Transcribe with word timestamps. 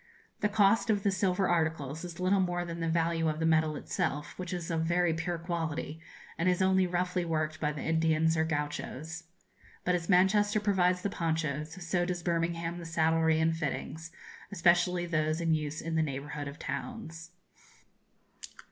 The 0.39 0.49
cost 0.49 0.89
of 0.89 1.03
the 1.03 1.11
silver 1.11 1.47
articles 1.47 2.03
is 2.03 2.19
little 2.19 2.39
more 2.39 2.65
than 2.65 2.79
the 2.79 2.89
value 2.89 3.29
of 3.29 3.37
the 3.39 3.45
metal 3.45 3.75
itself, 3.75 4.33
which 4.35 4.51
is 4.51 4.71
of 4.71 4.81
very 4.81 5.13
pure 5.13 5.37
quality, 5.37 5.99
and 6.39 6.49
is 6.49 6.59
only 6.59 6.87
roughly 6.87 7.23
worked 7.23 7.59
by 7.59 7.71
the 7.71 7.83
Indians 7.83 8.35
or 8.35 8.43
Gauchos. 8.43 9.25
But 9.85 9.93
as 9.93 10.09
Manchester 10.09 10.59
provides 10.59 11.03
the 11.03 11.11
ponchos, 11.11 11.77
so 11.87 12.03
does 12.03 12.23
Birmingham 12.23 12.79
the 12.79 12.85
saddlery 12.87 13.39
and 13.39 13.55
fittings, 13.55 14.11
especially 14.51 15.05
those 15.05 15.39
in 15.39 15.53
use 15.53 15.81
in 15.81 15.93
the 15.93 16.01
neighbourhood 16.01 16.47
of 16.47 16.57
towns. 16.57 17.29